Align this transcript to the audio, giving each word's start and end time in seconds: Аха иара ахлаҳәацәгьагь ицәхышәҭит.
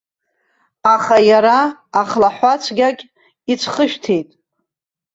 Аха 0.93 1.17
иара 1.29 1.57
ахлаҳәацәгьагь 2.01 3.03
ицәхышәҭит. 3.51 4.29